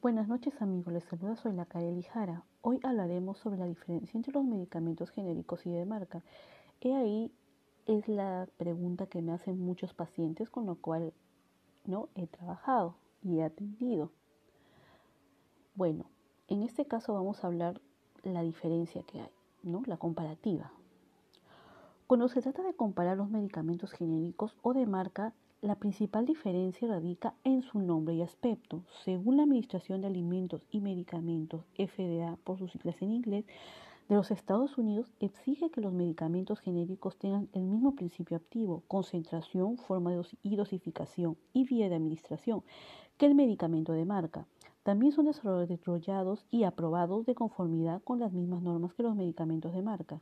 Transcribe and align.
Buenas 0.00 0.28
noches 0.28 0.54
amigos, 0.62 0.92
les 0.92 1.02
saluda 1.02 1.34
soy 1.34 1.54
la 1.54 1.64
Kareli 1.64 2.04
Jara. 2.04 2.44
Hoy 2.62 2.78
hablaremos 2.84 3.36
sobre 3.38 3.58
la 3.58 3.66
diferencia 3.66 4.16
entre 4.16 4.32
los 4.32 4.44
medicamentos 4.44 5.10
genéricos 5.10 5.66
y 5.66 5.72
de 5.72 5.84
marca. 5.84 6.22
He 6.80 6.94
ahí 6.94 7.32
es 7.86 8.06
la 8.06 8.46
pregunta 8.58 9.06
que 9.06 9.22
me 9.22 9.32
hacen 9.32 9.58
muchos 9.58 9.94
pacientes 9.94 10.50
con 10.50 10.66
lo 10.66 10.76
cual 10.76 11.12
no 11.84 12.10
he 12.14 12.28
trabajado 12.28 12.94
y 13.24 13.38
he 13.38 13.42
atendido. 13.42 14.12
Bueno, 15.74 16.04
en 16.46 16.62
este 16.62 16.86
caso 16.86 17.12
vamos 17.14 17.42
a 17.42 17.48
hablar 17.48 17.80
la 18.22 18.42
diferencia 18.42 19.02
que 19.02 19.20
hay, 19.20 19.32
¿no? 19.64 19.82
La 19.86 19.96
comparativa. 19.96 20.70
Cuando 22.06 22.28
se 22.28 22.40
trata 22.40 22.62
de 22.62 22.74
comparar 22.74 23.16
los 23.16 23.30
medicamentos 23.30 23.90
genéricos 23.90 24.56
o 24.62 24.74
de 24.74 24.86
marca, 24.86 25.32
la 25.60 25.74
principal 25.74 26.24
diferencia 26.24 26.86
radica 26.86 27.34
en 27.42 27.62
su 27.62 27.80
nombre 27.80 28.14
y 28.14 28.22
aspecto. 28.22 28.84
Según 29.04 29.36
la 29.36 29.42
Administración 29.42 30.00
de 30.00 30.06
Alimentos 30.06 30.62
y 30.70 30.80
Medicamentos, 30.80 31.64
FDA 31.76 32.36
por 32.44 32.58
sus 32.58 32.70
siglas 32.70 33.02
en 33.02 33.10
inglés, 33.10 33.44
de 34.08 34.14
los 34.14 34.30
Estados 34.30 34.78
Unidos 34.78 35.12
exige 35.18 35.70
que 35.70 35.80
los 35.80 35.92
medicamentos 35.92 36.60
genéricos 36.60 37.18
tengan 37.18 37.48
el 37.52 37.64
mismo 37.64 37.94
principio 37.96 38.36
activo, 38.36 38.84
concentración, 38.86 39.76
forma 39.76 40.12
y 40.42 40.56
dosificación 40.56 41.36
y 41.52 41.64
vía 41.64 41.88
de 41.88 41.96
administración 41.96 42.62
que 43.18 43.26
el 43.26 43.34
medicamento 43.34 43.92
de 43.92 44.04
marca. 44.04 44.46
También 44.84 45.12
son 45.12 45.26
desarrollados 45.26 46.46
y 46.50 46.62
aprobados 46.62 47.26
de 47.26 47.34
conformidad 47.34 48.00
con 48.02 48.20
las 48.20 48.32
mismas 48.32 48.62
normas 48.62 48.94
que 48.94 49.02
los 49.02 49.16
medicamentos 49.16 49.74
de 49.74 49.82
marca. 49.82 50.20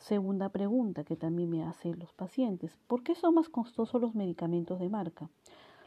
Segunda 0.00 0.48
pregunta 0.48 1.04
que 1.04 1.14
también 1.14 1.50
me 1.50 1.62
hacen 1.62 1.98
los 1.98 2.14
pacientes. 2.14 2.74
¿Por 2.86 3.02
qué 3.02 3.14
son 3.14 3.34
más 3.34 3.50
costosos 3.50 4.00
los 4.00 4.14
medicamentos 4.14 4.80
de 4.80 4.88
marca? 4.88 5.28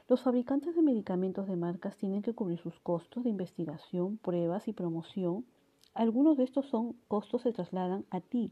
Los 0.08 0.22
fabricantes 0.22 0.76
de 0.76 0.84
medicamentos 0.84 1.48
de 1.48 1.55
marcas 1.55 1.98
tienen 1.98 2.22
que 2.22 2.36
cubrir 2.36 2.59
sus 2.59 2.80
costos 2.80 3.23
de 3.23 3.31
investigación, 3.31 4.17
pruebas 4.17 4.67
y 4.67 4.73
promoción. 4.73 5.45
Algunos 5.95 6.38
de 6.38 6.44
estos 6.44 6.67
son 6.67 6.94
costos 7.08 7.42
se 7.42 7.53
trasladan 7.53 8.05
a 8.11 8.22
ti 8.22 8.52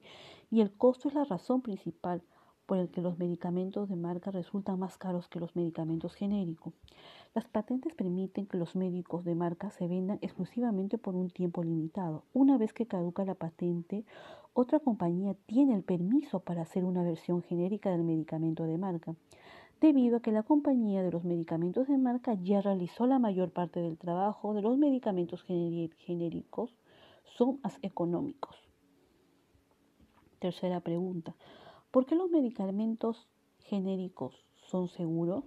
y 0.50 0.62
el 0.62 0.74
costo 0.74 1.10
es 1.10 1.14
la 1.14 1.26
razón 1.26 1.62
principal 1.62 2.24
por 2.72 2.80
el 2.80 2.90
que 2.90 3.02
los 3.02 3.20
medicamentos 3.20 3.90
de 3.90 3.98
marca 3.98 4.32
resultan 4.32 4.80
más 4.80 4.98
caros 4.98 5.28
que 5.28 5.42
los 5.42 5.58
medicamentos 5.58 6.16
genéricos. 6.16 6.74
Las 7.34 7.46
patentes 7.46 7.94
permiten 7.94 8.46
que 8.46 8.56
los 8.56 8.78
médicos 8.78 9.26
de 9.26 9.36
marca 9.36 9.72
se 9.72 9.90
vendan 9.90 10.20
exclusivamente 10.22 10.98
por 10.98 11.14
un 11.14 11.30
tiempo 11.30 11.64
limitado. 11.64 12.24
Una 12.32 12.58
vez 12.58 12.72
que 12.72 12.86
caduca 12.86 13.26
la 13.26 13.36
patente, 13.36 14.06
otra 14.54 14.80
compañía 14.80 15.36
tiene 15.48 15.76
el 15.76 15.84
permiso 15.84 16.40
para 16.40 16.62
hacer 16.62 16.86
una 16.86 17.04
versión 17.04 17.42
genérica 17.42 17.92
del 17.92 18.06
medicamento 18.06 18.64
de 18.64 18.78
marca, 18.78 19.16
debido 19.82 20.16
a 20.16 20.22
que 20.22 20.32
la 20.32 20.44
compañía 20.44 21.04
de 21.04 21.12
los 21.12 21.26
medicamentos 21.26 21.90
de 21.90 21.98
marca 21.98 22.36
ya 22.42 22.62
realizó 22.62 23.06
la 23.06 23.20
mayor 23.20 23.52
parte 23.52 23.82
del 23.82 23.98
trabajo 23.98 24.54
de 24.54 24.62
los 24.62 24.78
medicamentos 24.78 25.44
genéricos, 25.44 26.74
son 27.26 27.60
más 27.62 27.78
económicos. 27.82 28.56
Tercera 30.40 30.80
pregunta. 30.80 31.36
¿Por 31.92 32.06
qué 32.06 32.16
los 32.16 32.32
medicamentos 32.32 33.28
genéricos 33.60 34.46
son 34.56 34.88
seguros? 34.88 35.44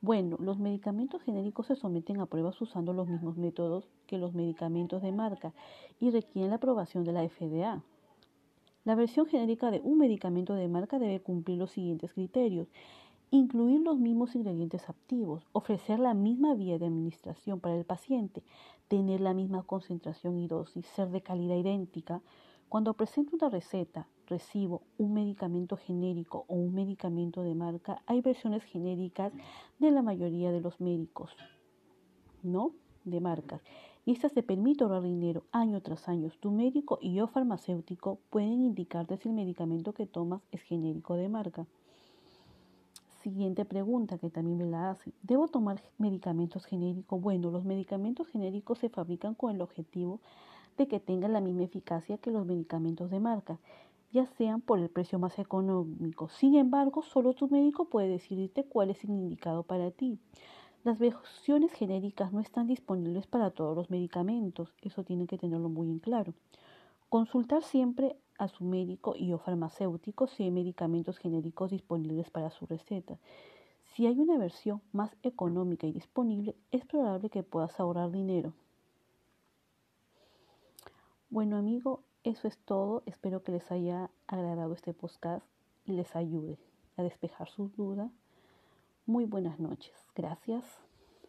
Bueno, 0.00 0.38
los 0.40 0.58
medicamentos 0.58 1.20
genéricos 1.22 1.66
se 1.66 1.76
someten 1.76 2.22
a 2.22 2.26
pruebas 2.26 2.58
usando 2.62 2.94
los 2.94 3.06
mismos 3.06 3.36
métodos 3.36 3.86
que 4.06 4.16
los 4.16 4.32
medicamentos 4.32 5.02
de 5.02 5.12
marca 5.12 5.52
y 6.00 6.10
requieren 6.10 6.48
la 6.48 6.56
aprobación 6.56 7.04
de 7.04 7.12
la 7.12 7.28
FDA. 7.28 7.82
La 8.86 8.94
versión 8.94 9.26
genérica 9.26 9.70
de 9.70 9.82
un 9.84 9.98
medicamento 9.98 10.54
de 10.54 10.68
marca 10.68 10.98
debe 10.98 11.20
cumplir 11.20 11.58
los 11.58 11.72
siguientes 11.72 12.14
criterios. 12.14 12.68
Incluir 13.30 13.82
los 13.82 13.98
mismos 13.98 14.34
ingredientes 14.34 14.88
activos, 14.88 15.46
ofrecer 15.52 15.98
la 15.98 16.14
misma 16.14 16.54
vía 16.54 16.78
de 16.78 16.86
administración 16.86 17.60
para 17.60 17.76
el 17.76 17.84
paciente, 17.84 18.42
tener 18.88 19.20
la 19.20 19.34
misma 19.34 19.64
concentración 19.64 20.38
y 20.38 20.48
dosis, 20.48 20.86
ser 20.86 21.10
de 21.10 21.20
calidad 21.20 21.56
idéntica. 21.56 22.22
Cuando 22.70 22.94
presenta 22.94 23.34
una 23.34 23.48
receta, 23.48 24.06
recibo 24.28 24.82
un 24.96 25.12
medicamento 25.12 25.76
genérico 25.76 26.44
o 26.46 26.54
un 26.54 26.72
medicamento 26.72 27.42
de 27.42 27.56
marca, 27.56 28.00
hay 28.06 28.20
versiones 28.20 28.62
genéricas 28.62 29.32
de 29.80 29.90
la 29.90 30.02
mayoría 30.02 30.52
de 30.52 30.60
los 30.60 30.80
médicos, 30.80 31.34
¿no? 32.44 32.70
De 33.04 33.20
marcas. 33.20 33.60
Y 34.06 34.12
estas 34.12 34.34
te 34.34 34.44
permiten 34.44 34.84
ahorrar 34.84 35.02
dinero 35.02 35.42
año 35.50 35.80
tras 35.82 36.08
año. 36.08 36.30
Tu 36.38 36.52
médico 36.52 37.00
y 37.02 37.14
yo 37.14 37.26
farmacéutico 37.26 38.20
pueden 38.30 38.62
indicarte 38.62 39.16
si 39.16 39.28
el 39.28 39.34
medicamento 39.34 39.92
que 39.92 40.06
tomas 40.06 40.40
es 40.52 40.62
genérico 40.62 41.16
de 41.16 41.28
marca. 41.28 41.66
Siguiente 43.20 43.64
pregunta 43.64 44.16
que 44.18 44.30
también 44.30 44.58
me 44.58 44.66
la 44.66 44.92
hacen. 44.92 45.12
¿Debo 45.24 45.48
tomar 45.48 45.82
medicamentos 45.98 46.66
genéricos? 46.66 47.20
Bueno, 47.20 47.50
los 47.50 47.64
medicamentos 47.64 48.28
genéricos 48.28 48.78
se 48.78 48.90
fabrican 48.90 49.34
con 49.34 49.56
el 49.56 49.60
objetivo 49.60 50.20
que 50.88 51.00
tengan 51.00 51.32
la 51.32 51.40
misma 51.40 51.64
eficacia 51.64 52.18
que 52.18 52.30
los 52.30 52.46
medicamentos 52.46 53.10
de 53.10 53.20
marca 53.20 53.58
ya 54.12 54.26
sean 54.26 54.60
por 54.60 54.78
el 54.78 54.88
precio 54.88 55.18
más 55.18 55.38
económico. 55.38 56.28
Sin 56.28 56.56
embargo, 56.56 57.02
solo 57.02 57.32
tu 57.34 57.48
médico 57.48 57.88
puede 57.88 58.08
decidirte 58.08 58.64
cuál 58.64 58.90
es 58.90 59.04
indicado 59.04 59.62
para 59.62 59.90
ti. 59.90 60.18
Las 60.82 60.98
versiones 60.98 61.72
genéricas 61.72 62.32
no 62.32 62.40
están 62.40 62.66
disponibles 62.66 63.26
para 63.26 63.50
todos 63.50 63.76
los 63.76 63.90
medicamentos, 63.90 64.74
eso 64.82 65.04
tiene 65.04 65.26
que 65.26 65.38
tenerlo 65.38 65.68
muy 65.68 65.90
en 65.90 65.98
claro. 65.98 66.32
Consultar 67.08 67.62
siempre 67.62 68.16
a 68.38 68.48
su 68.48 68.64
médico 68.64 69.14
y 69.16 69.32
o 69.32 69.38
farmacéutico 69.38 70.26
si 70.26 70.44
hay 70.44 70.50
medicamentos 70.50 71.18
genéricos 71.18 71.70
disponibles 71.70 72.30
para 72.30 72.50
su 72.50 72.66
receta. 72.66 73.18
Si 73.84 74.06
hay 74.06 74.18
una 74.18 74.38
versión 74.38 74.80
más 74.92 75.14
económica 75.22 75.86
y 75.86 75.92
disponible, 75.92 76.56
es 76.70 76.86
probable 76.86 77.28
que 77.28 77.42
puedas 77.42 77.78
ahorrar 77.78 78.10
dinero. 78.10 78.54
Bueno 81.30 81.58
amigo, 81.58 82.02
eso 82.24 82.48
es 82.48 82.58
todo. 82.58 83.04
Espero 83.06 83.44
que 83.44 83.52
les 83.52 83.70
haya 83.70 84.10
agradado 84.26 84.74
este 84.74 84.92
podcast 84.92 85.46
y 85.84 85.92
les 85.92 86.16
ayude 86.16 86.58
a 86.96 87.04
despejar 87.04 87.48
sus 87.48 87.76
dudas. 87.76 88.10
Muy 89.06 89.26
buenas 89.26 89.60
noches. 89.60 89.94
Gracias. 90.16 90.64